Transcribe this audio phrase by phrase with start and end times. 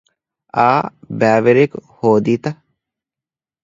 [0.57, 0.71] އާ
[1.19, 2.51] ބައިވެރިއަކު ހޯދީތަ؟